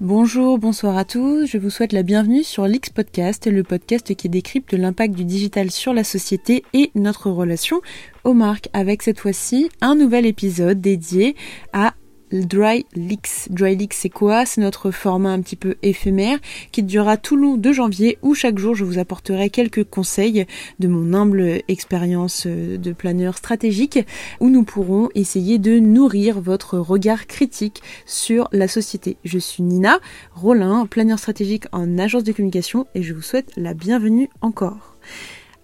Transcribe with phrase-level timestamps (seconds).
[0.00, 1.46] Bonjour, bonsoir à tous.
[1.46, 5.70] Je vous souhaite la bienvenue sur l'X Podcast, le podcast qui décrypte l'impact du digital
[5.70, 7.80] sur la société et notre relation
[8.22, 11.34] aux marques, avec cette fois-ci un nouvel épisode dédié
[11.72, 11.94] à
[12.32, 13.48] Dry Leaks.
[13.50, 14.44] Dry Leaks, c'est quoi?
[14.46, 16.38] C'est notre format un petit peu éphémère
[16.72, 20.46] qui durera tout le long de janvier où chaque jour je vous apporterai quelques conseils
[20.80, 24.00] de mon humble expérience euh, de planeur stratégique
[24.40, 29.16] où nous pourrons essayer de nourrir votre regard critique sur la société.
[29.24, 30.00] Je suis Nina
[30.34, 34.96] Rollin, planeur stratégique en agence de communication et je vous souhaite la bienvenue encore.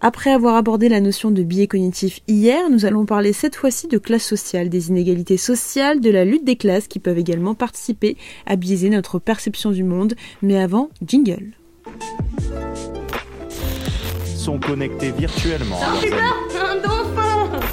[0.04, 3.98] Après avoir abordé la notion de biais cognitif hier, nous allons parler cette fois-ci de
[3.98, 8.56] classe sociale, des inégalités sociales, de la lutte des classes qui peuvent également participer à
[8.56, 10.14] biaiser notre perception du monde.
[10.42, 11.52] Mais avant, jingle.
[14.36, 15.78] sont connectés virtuellement.
[15.80, 17.64] à leurs amis.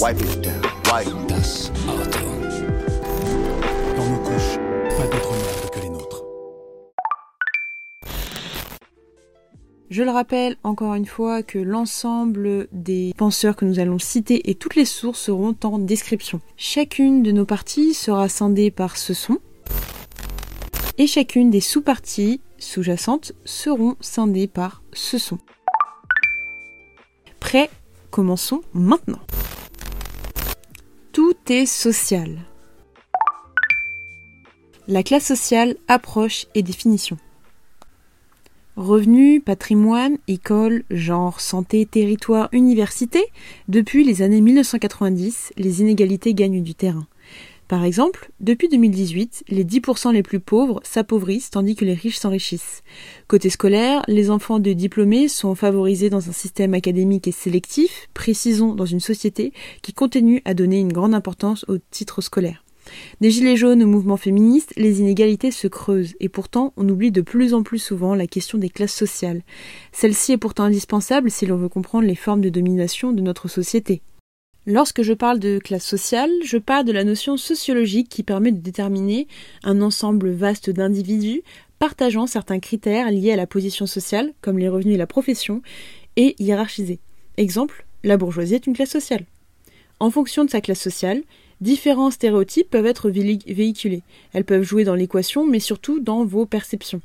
[0.00, 0.60] Wipe it down.
[0.92, 2.33] Wipe Das Auto.
[9.94, 14.56] Je le rappelle encore une fois que l'ensemble des penseurs que nous allons citer et
[14.56, 16.40] toutes les sources seront en description.
[16.56, 19.38] Chacune de nos parties sera scindée par ce son
[20.98, 25.38] et chacune des sous-parties sous-jacentes seront scindées par ce son.
[27.38, 27.70] Prêt?
[28.10, 29.20] Commençons maintenant.
[31.12, 32.36] Tout est social.
[34.88, 37.16] La classe sociale, approche et définition.
[38.76, 43.24] Revenus, patrimoine, école, genre, santé, territoire, université,
[43.68, 47.06] depuis les années 1990, les inégalités gagnent du terrain.
[47.68, 52.82] Par exemple, depuis 2018, les 10% les plus pauvres s'appauvrissent tandis que les riches s'enrichissent.
[53.28, 58.74] Côté scolaire, les enfants de diplômés sont favorisés dans un système académique et sélectif, précisons
[58.74, 59.52] dans une société
[59.82, 62.63] qui continue à donner une grande importance au titre scolaire.
[63.20, 67.20] Des gilets jaunes au mouvement féministe, les inégalités se creusent et pourtant on oublie de
[67.20, 69.42] plus en plus souvent la question des classes sociales.
[69.92, 74.02] Celle-ci est pourtant indispensable si l'on veut comprendre les formes de domination de notre société.
[74.66, 78.60] Lorsque je parle de classe sociale, je parle de la notion sociologique qui permet de
[78.60, 79.28] déterminer
[79.62, 81.42] un ensemble vaste d'individus
[81.78, 85.60] partageant certains critères liés à la position sociale, comme les revenus et la profession,
[86.16, 86.98] et hiérarchisés.
[87.36, 89.26] Exemple, la bourgeoisie est une classe sociale.
[90.00, 91.22] En fonction de sa classe sociale,
[91.64, 94.02] différents stéréotypes peuvent être véhiculés.
[94.34, 97.00] Elles peuvent jouer dans l'équation, mais surtout dans vos perceptions.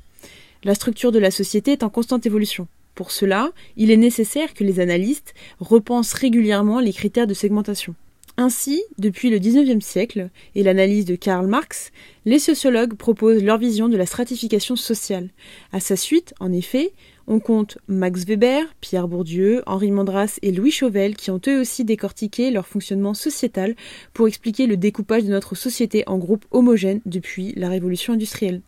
[0.66, 2.68] La structure de la société est en constante évolution.
[2.94, 7.96] Pour cela, il est nécessaire que les analystes repensent régulièrement les critères de segmentation.
[8.36, 11.92] Ainsi, depuis le XIXe siècle et l'analyse de Karl Marx,
[12.26, 15.30] les sociologues proposent leur vision de la stratification sociale.
[15.72, 16.92] À sa suite, en effet,
[17.30, 21.86] on compte Max Weber, Pierre Bourdieu, Henri Mandras et Louis Chauvel qui ont eux aussi
[21.86, 23.76] décortiqué leur fonctionnement sociétal
[24.14, 28.62] pour expliquer le découpage de notre société en groupes homogènes depuis la révolution industrielle.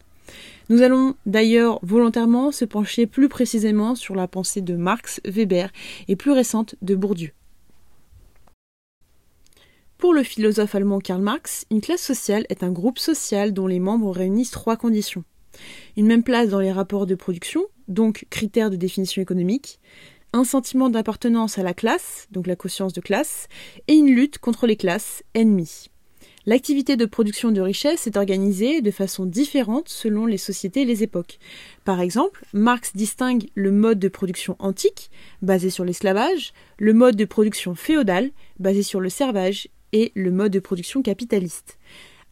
[0.70, 5.72] Nous allons d'ailleurs volontairement se pencher plus précisément sur la pensée de Marx, Weber
[6.08, 7.32] et plus récente de Bourdieu.
[9.98, 13.80] Pour le philosophe allemand Karl Marx, une classe sociale est un groupe social dont les
[13.80, 15.24] membres réunissent trois conditions.
[15.98, 19.80] Une même place dans les rapports de production, donc critères de définition économique,
[20.34, 23.48] un sentiment d'appartenance à la classe, donc la conscience de classe,
[23.88, 25.88] et une lutte contre les classes ennemies.
[26.48, 31.04] L'activité de production de richesse est organisée de façon différente selon les sociétés et les
[31.04, 31.38] époques.
[31.86, 35.12] Par exemple, Marx distingue le mode de production antique,
[35.44, 40.52] basé sur l'esclavage, le mode de production féodal, basé sur le servage, et le mode
[40.52, 41.78] de production capitaliste.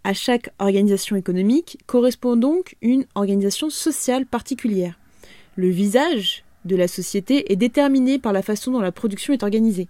[0.03, 4.98] À chaque organisation économique correspond donc une organisation sociale particulière.
[5.59, 9.90] Le visage de la société est déterminé par la façon dont la production est organisée.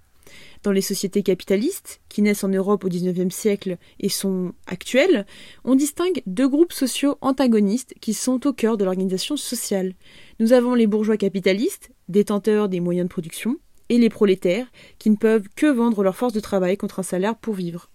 [0.63, 5.27] Dans les sociétés capitalistes, qui naissent en Europe au XIXe siècle et sont actuelles,
[5.63, 9.93] on distingue deux groupes sociaux antagonistes qui sont au cœur de l'organisation sociale.
[10.39, 13.59] Nous avons les bourgeois capitalistes, détenteurs des moyens de production,
[13.89, 17.35] et les prolétaires, qui ne peuvent que vendre leur force de travail contre un salaire
[17.35, 17.91] pour vivre.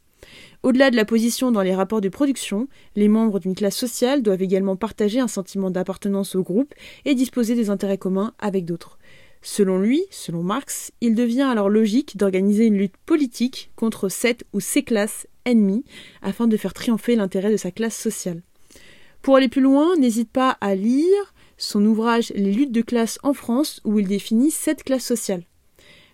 [0.62, 4.42] Au-delà de la position dans les rapports de production, les membres d'une classe sociale doivent
[4.42, 8.98] également partager un sentiment d'appartenance au groupe et disposer des intérêts communs avec d'autres.
[9.42, 14.60] Selon lui, selon Marx, il devient alors logique d'organiser une lutte politique contre cette ou
[14.60, 15.84] ces classes ennemies
[16.22, 18.42] afin de faire triompher l'intérêt de sa classe sociale.
[19.20, 23.34] Pour aller plus loin, n'hésite pas à lire son ouvrage Les luttes de classe en
[23.34, 25.44] France où il définit sept classes sociales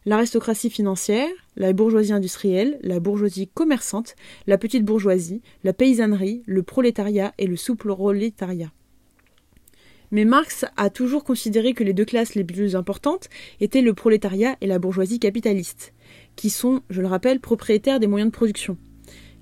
[0.06, 1.29] l'aristocratie financière,
[1.60, 4.16] la bourgeoisie industrielle, la bourgeoisie commerçante,
[4.46, 8.72] la petite bourgeoisie, la paysannerie, le prolétariat et le sous-prolétariat.
[10.10, 13.28] Mais Marx a toujours considéré que les deux classes les plus importantes
[13.60, 15.92] étaient le prolétariat et la bourgeoisie capitaliste,
[16.34, 18.78] qui sont, je le rappelle, propriétaires des moyens de production.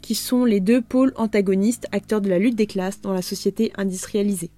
[0.01, 3.73] qui sont les deux pôles antagonistes acteurs de la lutte des classes dans la société
[3.77, 4.51] industrialisée.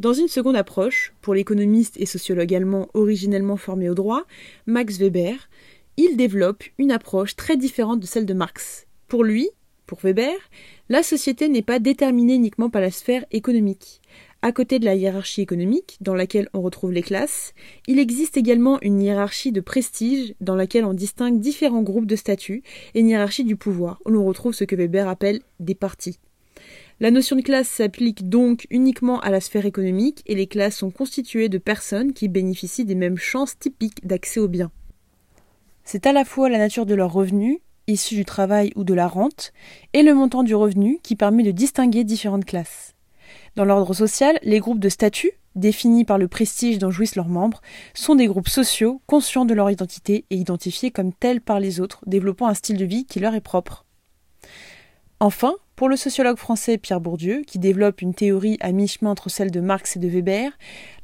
[0.00, 4.22] Dans une seconde approche, pour l'économiste et sociologue allemand originellement formé au droit,
[4.64, 5.50] Max Weber,
[5.98, 8.86] il développe une approche très différente de celle de Marx.
[9.08, 9.50] Pour lui,
[9.84, 10.32] pour Weber,
[10.88, 14.00] la société n'est pas déterminée uniquement par la sphère économique.
[14.40, 17.52] À côté de la hiérarchie économique, dans laquelle on retrouve les classes,
[17.86, 22.62] il existe également une hiérarchie de prestige dans laquelle on distingue différents groupes de statuts
[22.94, 26.18] et une hiérarchie du pouvoir, où l'on retrouve ce que Weber appelle des partis.
[27.02, 30.90] La notion de classe s'applique donc uniquement à la sphère économique et les classes sont
[30.90, 34.70] constituées de personnes qui bénéficient des mêmes chances typiques d'accès aux biens.
[35.82, 39.08] C'est à la fois la nature de leurs revenus, issus du travail ou de la
[39.08, 39.54] rente,
[39.94, 42.94] et le montant du revenu qui permet de distinguer différentes classes.
[43.56, 47.62] Dans l'ordre social, les groupes de statut, définis par le prestige dont jouissent leurs membres,
[47.94, 52.00] sont des groupes sociaux conscients de leur identité et identifiés comme tels par les autres,
[52.06, 53.86] développant un style de vie qui leur est propre.
[55.18, 59.50] Enfin, pour le sociologue français Pierre Bourdieu, qui développe une théorie à mi-chemin entre celle
[59.50, 60.52] de Marx et de Weber,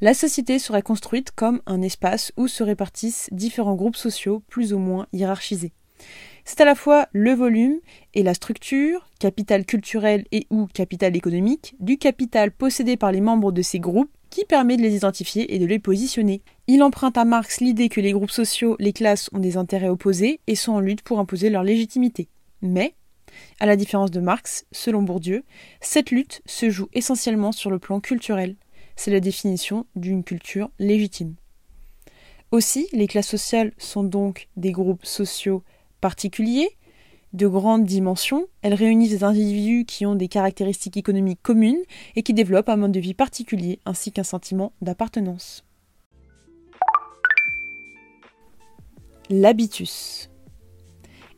[0.01, 4.77] la société serait construite comme un espace où se répartissent différents groupes sociaux plus ou
[4.77, 5.73] moins hiérarchisés.
[6.45, 7.79] C'est à la fois le volume
[8.13, 13.51] et la structure, capital culturel et ou capital économique, du capital possédé par les membres
[13.51, 16.43] de ces groupes qui permet de les identifier et de les positionner.
[16.67, 20.39] Il emprunte à Marx l'idée que les groupes sociaux, les classes ont des intérêts opposés
[20.45, 22.27] et sont en lutte pour imposer leur légitimité.
[22.61, 22.93] Mais
[23.59, 25.43] à la différence de Marx, selon Bourdieu,
[25.81, 28.55] cette lutte se joue essentiellement sur le plan culturel.
[28.95, 31.35] C'est la définition d'une culture légitime.
[32.51, 35.63] Aussi, les classes sociales sont donc des groupes sociaux
[35.99, 36.69] particuliers,
[37.33, 38.47] de grande dimension.
[38.61, 41.81] Elles réunissent des individus qui ont des caractéristiques économiques communes
[42.15, 45.63] et qui développent un mode de vie particulier ainsi qu'un sentiment d'appartenance.
[49.29, 50.29] L'habitus.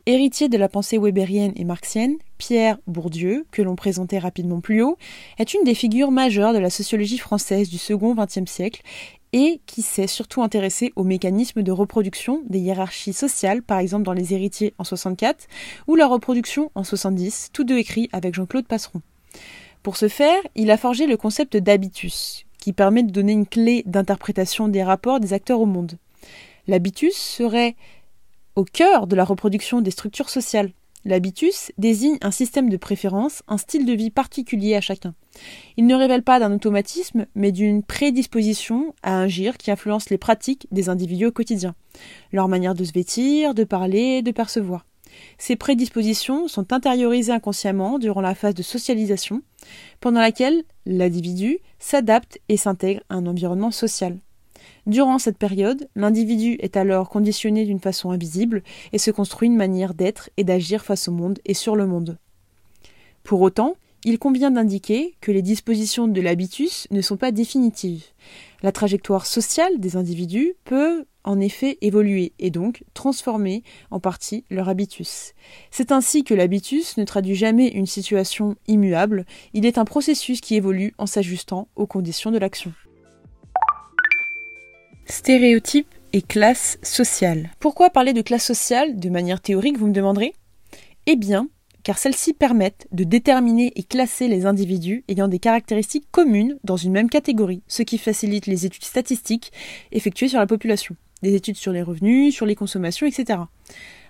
[0.06, 4.96] Héritier de la pensée weberienne et marxienne, Pierre Bourdieu, que l'on présentait rapidement plus haut,
[5.38, 8.80] est une des figures majeures de la sociologie française du second XXe siècle
[9.32, 14.14] et qui s'est surtout intéressé aux mécanismes de reproduction des hiérarchies sociales, par exemple dans
[14.14, 15.46] Les Héritiers en 64
[15.86, 19.02] ou La reproduction en 70, tous deux écrits avec Jean-Claude Passeron.
[19.82, 23.82] Pour ce faire, il a forgé le concept d'habitus, qui permet de donner une clé
[23.86, 25.98] d'interprétation des rapports des acteurs au monde.
[26.66, 27.76] L'habitus serait
[28.56, 30.72] au cœur de la reproduction des structures sociales.
[31.04, 35.14] L'habitus désigne un système de préférence, un style de vie particulier à chacun.
[35.78, 40.66] Il ne révèle pas d'un automatisme, mais d'une prédisposition à agir qui influence les pratiques
[40.70, 41.74] des individus au quotidien,
[42.32, 44.84] leur manière de se vêtir, de parler, de percevoir.
[45.38, 49.42] Ces prédispositions sont intériorisées inconsciemment durant la phase de socialisation,
[50.00, 54.18] pendant laquelle l'individu s'adapte et s'intègre à un environnement social.
[54.90, 59.94] Durant cette période, l'individu est alors conditionné d'une façon invisible et se construit une manière
[59.94, 62.18] d'être et d'agir face au monde et sur le monde.
[63.22, 68.02] Pour autant, il convient d'indiquer que les dispositions de l'habitus ne sont pas définitives.
[68.64, 74.68] La trajectoire sociale des individus peut en effet évoluer et donc transformer en partie leur
[74.68, 75.34] habitus.
[75.70, 80.56] C'est ainsi que l'habitus ne traduit jamais une situation immuable, il est un processus qui
[80.56, 82.72] évolue en s'ajustant aux conditions de l'action.
[85.10, 87.50] Stéréotypes et classe sociale.
[87.58, 90.34] Pourquoi parler de classe sociale de manière théorique, vous me demanderez?
[91.06, 91.48] Eh bien,
[91.82, 96.92] car celles-ci permettent de déterminer et classer les individus ayant des caractéristiques communes dans une
[96.92, 99.52] même catégorie, ce qui facilite les études statistiques
[99.90, 103.40] effectuées sur la population, des études sur les revenus, sur les consommations, etc.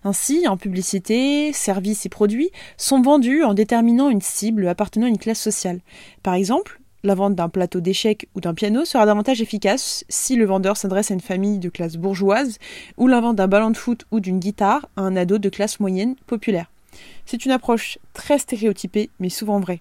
[0.05, 5.19] Ainsi, en publicité, services et produits sont vendus en déterminant une cible appartenant à une
[5.19, 5.81] classe sociale.
[6.23, 10.45] Par exemple, la vente d'un plateau d'échecs ou d'un piano sera davantage efficace si le
[10.45, 12.59] vendeur s'adresse à une famille de classe bourgeoise
[12.97, 15.81] ou la vente d'un ballon de foot ou d'une guitare à un ado de classe
[15.81, 16.71] moyenne populaire.
[17.27, 19.81] C'est une approche très stéréotypée mais souvent vraie.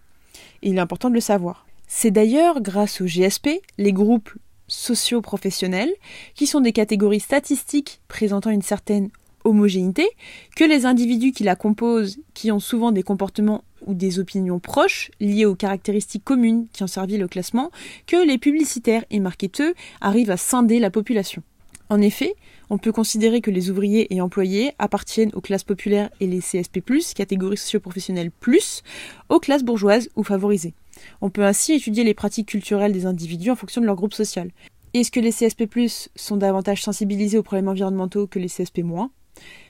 [0.61, 1.65] Et il est important de le savoir.
[1.87, 4.31] C'est d'ailleurs grâce au GSP, les groupes
[4.67, 5.91] socio-professionnels,
[6.35, 9.09] qui sont des catégories statistiques présentant une certaine
[9.49, 10.07] homogénéité,
[10.55, 15.11] que les individus qui la composent, qui ont souvent des comportements ou des opinions proches
[15.19, 17.71] liées aux caractéristiques communes qui ont servi le classement,
[18.07, 21.43] que les publicitaires et marketeurs arrivent à scinder la population.
[21.89, 22.35] En effet,
[22.69, 26.81] on peut considérer que les ouvriers et employés appartiennent aux classes populaires et les CSP+,
[27.15, 28.83] catégories socio-professionnelles plus,
[29.29, 30.75] aux classes bourgeoises ou favorisées.
[31.21, 34.51] On peut ainsi étudier les pratiques culturelles des individus en fonction de leur groupe social.
[34.93, 35.67] Est-ce que les CSP+,
[36.15, 39.09] sont davantage sensibilisés aux problèmes environnementaux que les CSP-?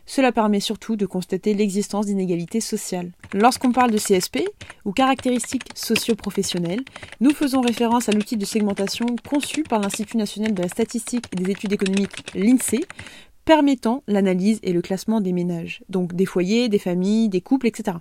[0.06, 3.12] Cela permet surtout de constater l'existence d'inégalités sociales.
[3.34, 4.40] Lorsqu'on parle de CSP,
[4.84, 6.84] ou caractéristiques socio-professionnelles,
[7.20, 11.36] nous faisons référence à l'outil de segmentation conçu par l'Institut national de la statistique et
[11.36, 12.86] des études économiques, l'INSEE,
[13.46, 17.98] permettant l'analyse et le classement des ménages, donc des foyers, des familles, des couples, etc.,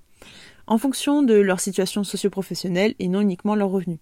[0.67, 3.99] en fonction de leur situation socio-professionnelle et non uniquement leurs revenus.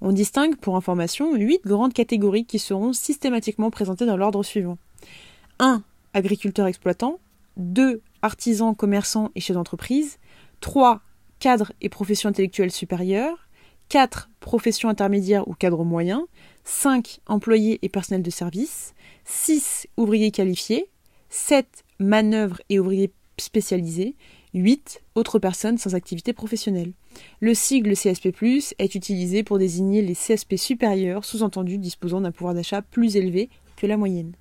[0.00, 4.78] On distingue, pour information, huit grandes catégories qui seront systématiquement présentées dans l'ordre suivant.
[5.58, 5.82] 1.
[6.16, 7.20] Agriculteurs exploitants.
[7.58, 8.00] 2.
[8.22, 10.16] Artisans, commerçants et chefs d'entreprise.
[10.60, 11.02] 3.
[11.40, 13.50] Cadres et professions intellectuelles supérieures.
[13.90, 14.30] 4.
[14.40, 16.22] Professions intermédiaires ou cadres moyens.
[16.64, 17.20] 5.
[17.26, 18.94] Employés et personnels de service.
[19.26, 19.88] 6.
[19.98, 20.88] Ouvriers qualifiés.
[21.28, 21.84] 7.
[21.98, 24.16] Manœuvres et ouvriers spécialisés.
[24.54, 25.02] 8.
[25.16, 26.94] Autres personnes sans activité professionnelle.
[27.40, 28.32] Le sigle CSP+,
[28.78, 33.86] est utilisé pour désigner les CSP supérieurs, sous-entendu disposant d'un pouvoir d'achat plus élevé que
[33.86, 34.32] la moyenne.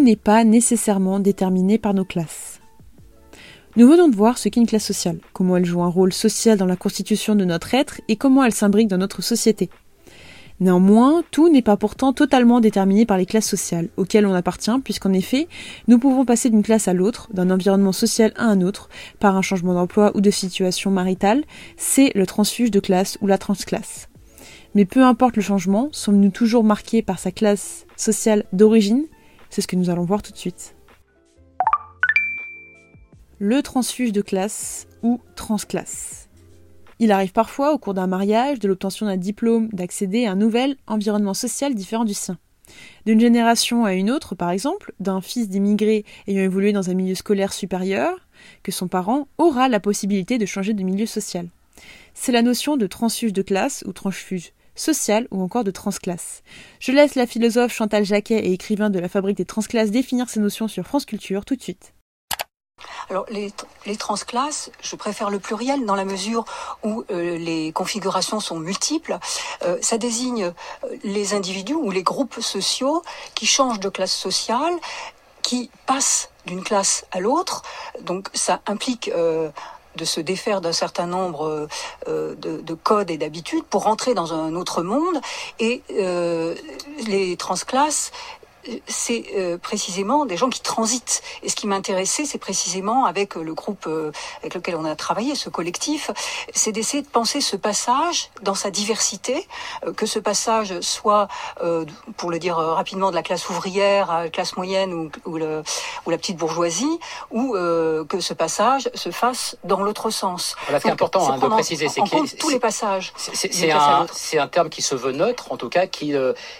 [0.00, 2.60] N'est pas nécessairement déterminé par nos classes.
[3.76, 6.58] Nous venons de voir ce qu'est une classe sociale, comment elle joue un rôle social
[6.58, 9.70] dans la constitution de notre être et comment elle s'imbrique dans notre société.
[10.58, 15.12] Néanmoins, tout n'est pas pourtant totalement déterminé par les classes sociales auxquelles on appartient, puisqu'en
[15.12, 15.48] effet,
[15.88, 18.90] nous pouvons passer d'une classe à l'autre, d'un environnement social à un autre,
[19.20, 21.44] par un changement d'emploi ou de situation maritale,
[21.78, 24.08] c'est le transfuge de classe ou la transclasse.
[24.74, 29.04] Mais peu importe le changement, sommes-nous toujours marqués par sa classe sociale d'origine
[29.50, 30.76] C'est ce que nous allons voir tout de suite.
[33.38, 36.28] Le transfuge de classe ou transclasse.
[37.00, 40.76] Il arrive parfois, au cours d'un mariage, de l'obtention d'un diplôme, d'accéder à un nouvel
[40.86, 42.38] environnement social différent du sien.
[43.06, 47.14] D'une génération à une autre, par exemple, d'un fils d'immigré ayant évolué dans un milieu
[47.14, 48.28] scolaire supérieur,
[48.62, 51.48] que son parent aura la possibilité de changer de milieu social.
[52.14, 56.42] C'est la notion de transfuge de classe ou transfuge social ou encore de transclasse.
[56.78, 60.40] Je laisse la philosophe Chantal Jacquet et écrivain de la Fabrique des transclasses définir ces
[60.40, 61.92] notions sur France Culture tout de suite.
[63.08, 63.52] Alors les,
[63.86, 66.44] les, transclasses, je préfère le pluriel dans la mesure
[66.82, 69.18] où euh, les configurations sont multiples.
[69.62, 73.02] Euh, ça désigne euh, les individus ou les groupes sociaux
[73.34, 74.72] qui changent de classe sociale,
[75.42, 77.62] qui passent d'une classe à l'autre.
[78.02, 79.10] Donc ça implique
[79.96, 81.68] de se défaire d'un certain nombre
[82.06, 85.20] de, de, codes et d'habitudes pour rentrer dans un autre monde.
[85.58, 85.82] Et
[87.06, 88.12] les transclasses
[88.86, 91.22] c'est euh, précisément des gens qui transitent.
[91.42, 95.34] Et ce qui m'intéressait, c'est précisément avec le groupe euh, avec lequel on a travaillé,
[95.34, 96.10] ce collectif,
[96.54, 99.46] c'est d'essayer de penser ce passage dans sa diversité,
[99.86, 101.28] euh, que ce passage soit,
[102.16, 105.62] pour le dire rapidement, de la classe ouvrière à la classe moyenne ou, ou, le,
[106.06, 106.98] ou la petite bourgeoisie,
[107.30, 110.56] ou que ce passage se fasse dans l'autre sens.
[110.66, 113.12] Voilà, c'est important hein, de préciser, c'est que tous les passages.
[113.16, 114.06] C'est un,
[114.38, 116.14] un, terme qui se veut neutre, en tout cas, qui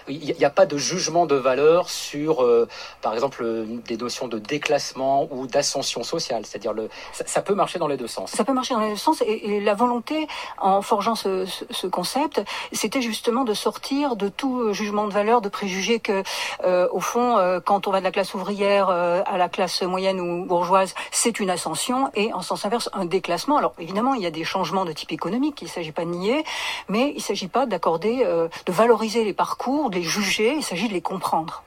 [0.08, 2.68] il n'y a pas de jugement de valeur sur, euh,
[3.02, 3.44] par exemple,
[3.86, 6.46] des notions de déclassement ou d'ascension sociale.
[6.46, 8.30] C'est-à-dire, le, ça, peut marcher dans les deux sens.
[8.30, 9.22] Ça peut marcher dans les deux sens.
[9.26, 10.26] Et, la volonté,
[10.58, 12.42] en forgeant ce, ce, concept,
[12.72, 16.22] c'était justement de sortir de tout jugement de valeur, de préjuger que,
[16.64, 20.20] euh, au fond, euh, quand on va de la classe ouvrière à la classe moyenne
[20.20, 23.58] ou bourgeoise, c'est une ascension, et en sens inverse, un déclassement.
[23.58, 26.10] Alors, évidemment, il y a des changements de type économique, il ne s'agit pas de
[26.10, 26.44] nier,
[26.88, 30.88] mais il ne s'agit pas d'accorder, de valoriser les parcours, de les juger, il s'agit
[30.88, 31.62] de les comprendre.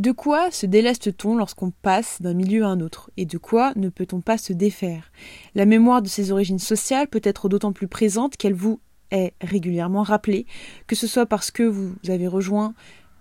[0.00, 3.10] De quoi se déleste-t-on lorsqu'on passe d'un milieu à un autre?
[3.18, 5.12] Et de quoi ne peut-on pas se défaire?
[5.54, 8.80] La mémoire de ses origines sociales peut être d'autant plus présente qu'elle vous
[9.10, 10.46] est régulièrement rappelée,
[10.86, 12.72] que ce soit parce que vous avez rejoint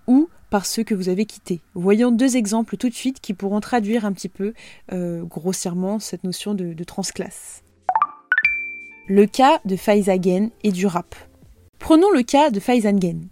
[0.08, 1.60] ou par ceux que vous avez quittés.
[1.74, 4.54] Voyons deux exemples tout de suite qui pourront traduire un petit peu
[4.94, 7.62] euh, grossièrement cette notion de, de transclasse.
[9.10, 11.14] Le cas de Faizagen et du rap.
[11.78, 13.28] Prenons le cas de Faizagen.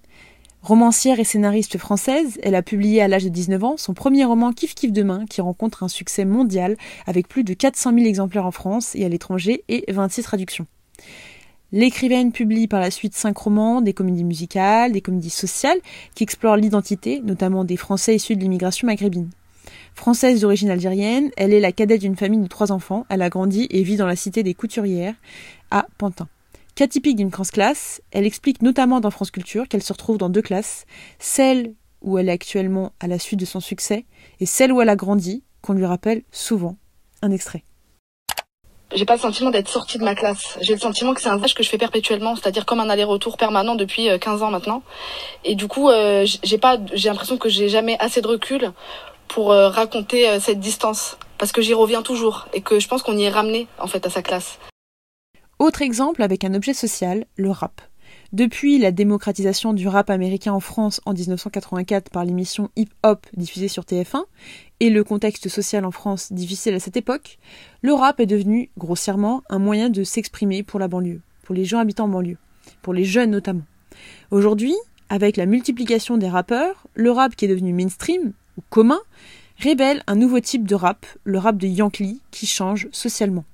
[0.67, 4.51] Romancière et scénariste française, elle a publié à l'âge de 19 ans son premier roman
[4.51, 8.51] Kif Kif Demain qui rencontre un succès mondial avec plus de 400 000 exemplaires en
[8.51, 10.67] France et à l'étranger et 26 traductions.
[11.71, 15.79] L'écrivaine publie par la suite cinq romans, des comédies musicales, des comédies sociales
[16.15, 19.29] qui explorent l'identité, notamment des Français issus de l'immigration maghrébine.
[19.95, 23.05] Française d'origine algérienne, elle est la cadette d'une famille de trois enfants.
[23.07, 25.15] Elle a grandi et vit dans la cité des Couturières
[25.71, 26.27] à Pantin.
[26.77, 30.43] Cas typique d'une classe, elle explique notamment dans France Culture qu'elle se retrouve dans deux
[30.43, 30.86] classes,
[31.17, 34.05] celle où elle est actuellement à la suite de son succès
[34.39, 36.77] et celle où elle a grandi, qu'on lui rappelle souvent.
[37.24, 37.63] Un extrait.
[38.93, 40.60] J'ai pas le sentiment d'être sortie de ma classe.
[40.62, 43.38] J'ai le sentiment que c'est un voyage que je fais perpétuellement, c'est-à-dire comme un aller-retour
[43.38, 44.84] permanent depuis 15 euh, ans maintenant.
[45.46, 48.72] Et du coup, euh, j'ai pas, j'ai l'impression que j'ai jamais assez de recul
[49.27, 53.17] pour euh, raconter cette distance, parce que j'y reviens toujours et que je pense qu'on
[53.17, 54.60] y est ramené en fait à sa classe.
[55.59, 57.81] Autre exemple avec un objet social, le rap.
[58.31, 63.67] Depuis la démocratisation du rap américain en France en 1984 par l'émission Hip Hop diffusée
[63.67, 64.23] sur TF1
[64.81, 67.39] et le contexte social en France difficile à cette époque,
[67.81, 71.79] le rap est devenu, grossièrement, un moyen de s'exprimer pour la banlieue, pour les gens
[71.79, 72.37] habitant en banlieue,
[72.83, 73.65] pour les jeunes notamment.
[74.29, 74.75] Aujourd'hui,
[75.09, 78.99] avec la multiplication des rappeurs, le rap qui est devenu mainstream, ou commun,
[79.57, 83.45] révèle un nouveau type de rap, le rap de Yankee, qui change socialement.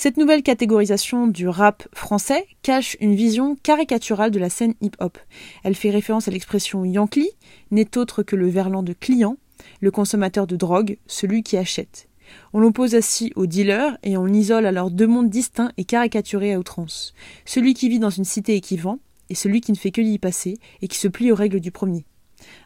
[0.00, 5.18] Cette nouvelle catégorisation du rap français cache une vision caricaturale de la scène hip-hop.
[5.64, 7.32] Elle fait référence à l'expression Yankee,
[7.72, 9.38] n'est autre que le verlan de client,
[9.80, 12.08] le consommateur de drogue, celui qui achète.
[12.52, 16.60] On l'oppose ainsi au dealer et on isole alors deux mondes distincts et caricaturés à
[16.60, 17.12] outrance.
[17.44, 19.00] Celui qui vit dans une cité et qui vend,
[19.30, 21.72] et celui qui ne fait que y passer et qui se plie aux règles du
[21.72, 22.04] premier.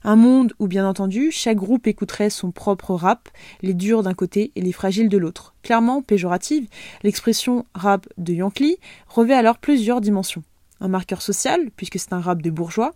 [0.04, 3.28] Un monde où, bien entendu, chaque groupe écouterait son propre rap,
[3.62, 5.54] les durs d'un côté et les fragiles de l'autre.
[5.62, 6.66] Clairement péjorative,
[7.02, 10.42] l'expression rap de Yankee revêt alors plusieurs dimensions.
[10.80, 12.92] Un marqueur social, puisque c'est un rap de bourgeois,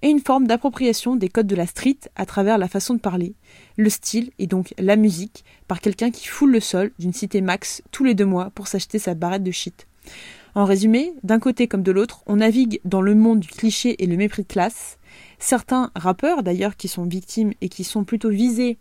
[0.00, 3.34] et une forme d'appropriation des codes de la street à travers la façon de parler,
[3.76, 7.82] le style et donc la musique, par quelqu'un qui foule le sol d'une cité max
[7.90, 9.86] tous les deux mois pour s'acheter sa barrette de shit.
[10.56, 14.06] En résumé, d'un côté comme de l'autre, on navigue dans le monde du cliché et
[14.06, 14.98] le mépris de classe,
[15.38, 18.78] Certains rappeurs, d'ailleurs, qui sont victimes et qui sont plutôt visés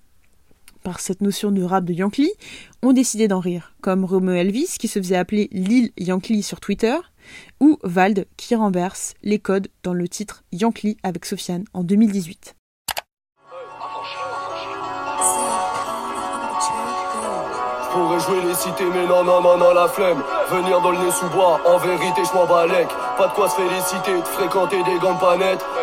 [0.84, 2.32] par cette notion de rap de Yankee,
[2.84, 6.96] ont décidé d'en rire, comme Romeo Elvis, qui se faisait appeler Lil Yankee sur Twitter,
[7.60, 12.56] ou Vald, qui renverse les codes dans le titre Yankee avec Sofiane en 2018.
[17.96, 20.22] pourrais jouer les cités, mais non, non, non, non, la flemme.
[20.52, 22.90] Venir dans le nez sous bois, en vérité, je m'en balèque.
[23.18, 25.36] Pas de quoi se féliciter, de fréquenter des gants pas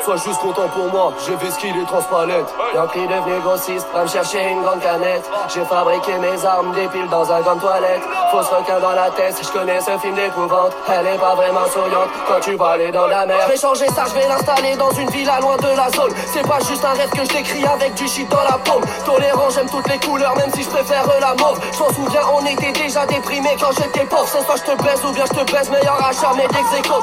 [0.05, 2.55] Sois juste content pour moi, j'ai fait ski les transpalettes.
[2.75, 5.29] Yankee devenu grossiste, va me chercher une grande canette.
[5.53, 8.03] J'ai fabriqué mes armes, des piles dans un grand toilette.
[8.31, 10.73] Fausse requin dans la tête, je connais ce film d'épouvante.
[10.89, 13.39] Elle est pas vraiment souriante quand tu vas aller dans la mer.
[13.47, 16.13] Je vais changer ça, je vais l'installer dans une villa loin de la zone.
[16.27, 18.85] C'est pas juste un rêve que je décris avec du shit dans la paume.
[19.05, 21.61] Tolérant, j'aime toutes les couleurs, même si je préfère la mauve.
[21.73, 24.27] Je m'en souviens, on était déjà déprimé quand j'étais pauvre.
[24.27, 27.03] C'est je te baise ou bien je te baise, meilleur achat, mais d'exéco,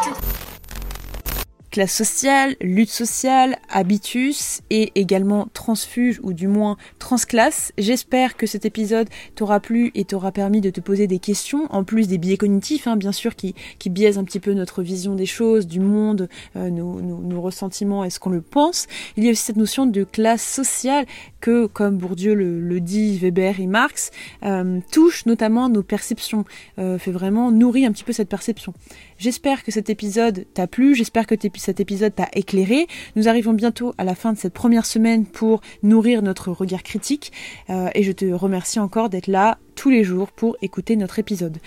[1.72, 7.72] classe sociale, lutte sociale, habitus et également transfuge ou du moins transclasse.
[7.78, 11.84] J'espère que cet épisode t'aura plu et t'aura permis de te poser des questions, en
[11.84, 15.16] plus des biais cognitifs, hein, bien sûr, qui, qui biaisent un petit peu notre vision
[15.16, 18.88] des choses, du monde, euh, nos, nos, nos, ressentiments et ce qu'on le pense.
[19.16, 21.06] Il y a aussi cette notion de classe sociale
[21.40, 24.12] que, comme Bourdieu le, le dit, Weber et Marx,
[24.44, 26.46] euh, touche notamment nos perceptions,
[26.80, 28.74] euh, fait vraiment nourrir un petit peu cette perception.
[29.20, 32.88] J'espère que cet épisode t'a plu, j'espère que cet épisode t'a éclairé.
[33.18, 37.34] Nous arrivons bientôt à la fin de cette première semaine pour nourrir notre regard critique
[37.70, 41.58] euh, et je te remercie encore d'être là tous les jours pour écouter notre épisode.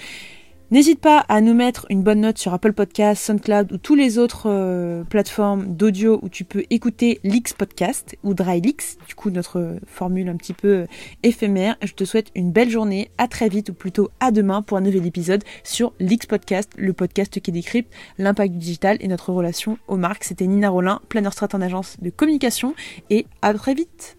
[0.72, 4.16] N'hésite pas à nous mettre une bonne note sur Apple Podcasts, SoundCloud ou tous les
[4.16, 9.76] autres euh, plateformes d'audio où tu peux écouter l'X Podcast ou DryLix, du coup notre
[9.86, 10.86] formule un petit peu euh,
[11.24, 11.76] éphémère.
[11.82, 14.80] Je te souhaite une belle journée, à très vite ou plutôt à demain pour un
[14.80, 19.76] nouvel épisode sur l'X Podcast, le podcast qui décrypte l'impact du digital et notre relation
[19.88, 20.24] aux marques.
[20.24, 22.74] C'était Nina Rollin, planner strat en agence de communication
[23.10, 24.16] et à très vite.